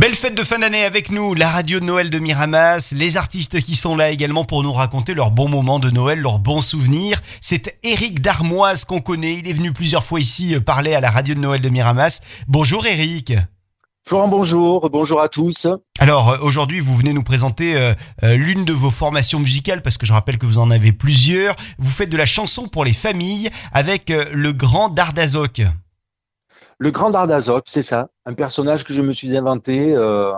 [0.00, 3.60] Belle fête de fin d'année avec nous, la radio de Noël de Miramas, les artistes
[3.60, 7.20] qui sont là également pour nous raconter leurs bons moments de Noël, leurs bons souvenirs.
[7.42, 11.10] C'est Eric Darmoise qu'on connaît, il est venu plusieurs fois ici euh, parler à la
[11.10, 12.22] radio de Noël de Miramas.
[12.48, 13.34] Bonjour Eric.
[14.06, 15.66] Florent, bonjour, bonjour à tous.
[15.98, 17.92] Alors euh, aujourd'hui, vous venez nous présenter euh,
[18.22, 21.56] euh, l'une de vos formations musicales parce que je rappelle que vous en avez plusieurs.
[21.78, 25.60] Vous faites de la chanson pour les familles avec euh, le grand Dardazoc.
[26.82, 29.94] Le grand Dardazok, c'est ça, un personnage que je me suis inventé.
[29.94, 30.32] euh,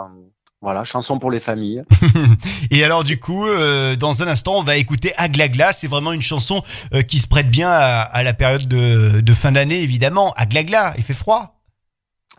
[0.61, 1.83] voilà, chanson pour les familles.
[2.71, 5.73] Et alors du coup, euh, dans un instant, on va écouter Aglagla.
[5.73, 6.63] C'est vraiment une chanson
[6.95, 10.33] euh, qui se prête bien à, à la période de, de fin d'année, évidemment.
[10.37, 11.61] Aglagla, il fait froid.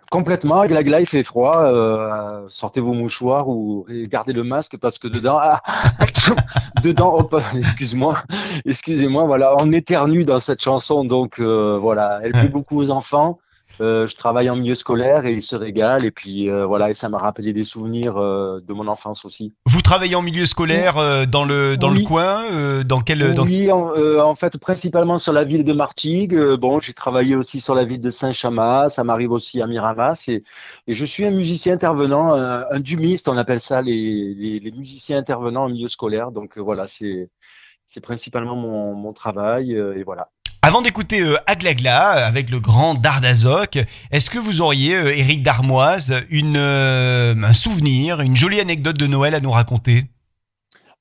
[0.09, 1.63] Complètement, Glagla, il fait froid.
[1.63, 5.59] euh, sortez vos mouchoirs ou gardez le masque parce que dedans, ah,
[6.83, 8.21] dedans, hop, excuse-moi,
[8.65, 13.39] excusez-moi, voilà, on éternue dans cette chanson, donc voilà, elle plaît beaucoup aux enfants.
[13.81, 16.93] Euh, je travaille en milieu scolaire et ils se régalent et puis euh, voilà, et
[16.93, 19.51] ça m'a rappelé des souvenirs euh, de mon enfance aussi.
[19.65, 23.43] Vous travaillez en milieu scolaire euh, dans le dans le coin, euh, dans quel dans-
[23.43, 26.35] Oui, en, euh, en fait, principalement sur la ville de Martigues.
[26.35, 28.89] Euh, bon, j'ai travaillé aussi sur la ville de Saint-Chamas.
[28.89, 30.25] Ça m'arrive aussi à Miramas.
[30.27, 30.43] Et,
[30.87, 34.71] et je suis un musicien intervenant, un, un dumiste, on appelle ça les, les, les
[34.71, 36.31] musiciens intervenants en milieu scolaire.
[36.31, 37.29] Donc voilà, c'est
[37.87, 39.73] c'est principalement mon, mon travail.
[39.75, 40.29] euh, et voilà.
[40.65, 43.79] Avant d'écouter euh, Aglagla euh, avec le grand Dardazoc,
[44.11, 49.05] est-ce que vous auriez, euh, Éric Darmoise, une, euh, un souvenir, une jolie anecdote de
[49.05, 50.05] Noël à nous raconter?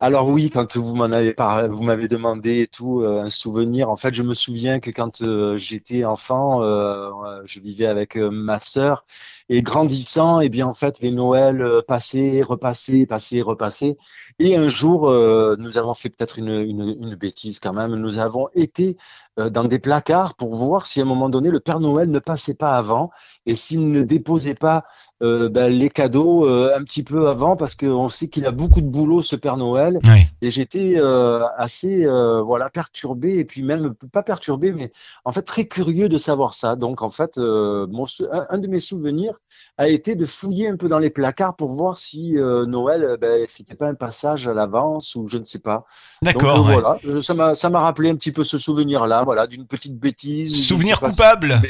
[0.01, 3.89] Alors oui, quand vous m'en avez parlé, vous m'avez demandé et tout, un souvenir.
[3.89, 5.23] En fait, je me souviens que quand
[5.59, 9.05] j'étais enfant, je vivais avec ma sœur
[9.55, 13.99] et grandissant, et bien en fait, les Noëls euh, passaient, repassaient, passaient, repassaient.
[14.39, 17.95] Et un jour, euh, nous avons fait peut-être une, une, une bêtise quand même.
[17.97, 18.97] Nous avons été
[19.39, 22.19] euh, dans des placards pour voir si à un moment donné le Père Noël ne
[22.19, 23.11] passait pas avant
[23.45, 24.85] et s'il ne déposait pas
[25.23, 28.87] euh, ben, les cadeaux un petit peu avant parce qu'on sait qu'il a beaucoup de
[28.89, 30.27] boulot ce Père Noël Oui.
[30.41, 30.99] et j'étais
[31.57, 32.07] assez
[32.45, 34.93] voilà perturbé et puis même pas perturbé mais
[35.25, 38.67] en fait très curieux de savoir ça donc en fait mon sou- un, un de
[38.67, 39.39] mes souvenirs
[39.79, 43.17] a été de fouiller un peu dans les placards pour voir si euh, Noël euh,
[43.17, 45.85] ben, c'était pas un passage à l'avance ou je ne sais pas
[46.23, 46.69] D'accord.
[46.69, 46.81] euh, ouais.
[46.81, 51.01] voilà ça m'a rappelé un petit peu ce souvenir là voilà d'une petite bêtise Souvenir
[51.01, 51.61] pas, coupable.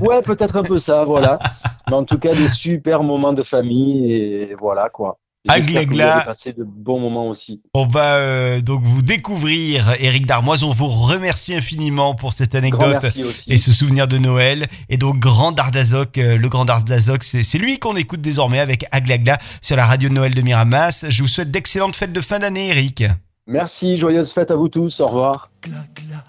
[0.00, 1.38] Ouais, peut-être un peu ça, voilà.
[1.88, 5.18] Mais en tout cas, des super moments de famille et voilà quoi.
[5.46, 7.60] Vous passé de bons moments aussi.
[7.74, 10.64] On va euh, donc vous découvrir, Éric Darmoise.
[10.64, 13.04] On vous remercie infiniment pour cette anecdote
[13.46, 14.66] et ce souvenir de Noël.
[14.88, 19.38] Et donc, Grand Dardazoc, euh, le Grand Dardazoc, c'est lui qu'on écoute désormais avec Aglagla
[19.60, 21.04] sur la radio de Noël de Miramas.
[21.08, 23.04] Je vous souhaite d'excellentes fêtes de fin d'année, Eric.
[23.46, 25.00] Merci, joyeuse fête à vous tous.
[25.00, 25.50] Au revoir.
[25.62, 26.24] Gla gla,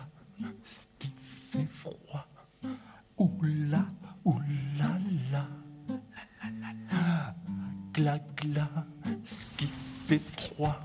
[10.55, 10.79] 3.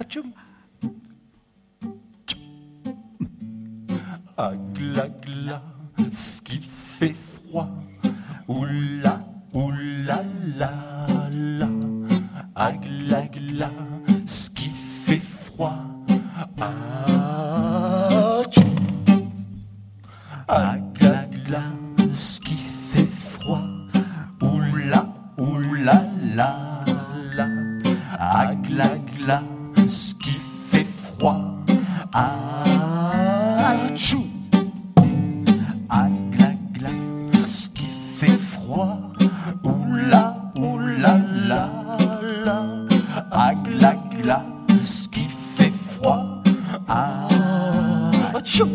[0.00, 0.32] Atchoum.
[4.38, 5.62] Ah, Agla, ah, gla,
[6.10, 7.68] ce qui fait froid.
[8.48, 10.22] Oula, oula,
[10.56, 10.72] la,
[11.58, 11.68] la.
[12.54, 13.68] Ah, Agla, gla,
[14.24, 15.74] ce qui fait froid.
[18.40, 18.64] Atchoum.
[20.48, 21.62] Agla, gla,
[22.12, 23.62] ce qui fait froid.
[24.40, 25.06] Oula,
[25.36, 26.02] oula,
[26.34, 26.71] la.
[33.94, 34.26] Tchou.
[35.88, 36.48] Ah, gla,
[37.32, 37.86] ce qui
[38.18, 38.98] fait froid.
[39.64, 41.16] Oula, oula,
[41.48, 41.70] la,
[42.44, 42.62] la.
[43.30, 44.44] Ah, gla,
[44.82, 46.42] ce qui fait froid.
[48.44, 48.68] Tchou.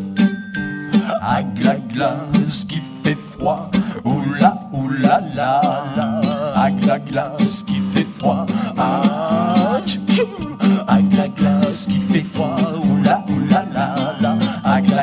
[1.21, 2.15] Ah, gla, gla,
[2.47, 3.69] ce qui fait froid.
[4.03, 5.61] Oula, oula, la,
[5.95, 6.21] la.
[6.55, 8.47] Ah, gla, ce qui fait froid.
[8.77, 9.77] Ah,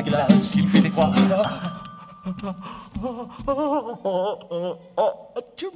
[0.06, 1.12] Ah, gla, gla, ce qui fait froid.
[5.56, 5.70] Tchou.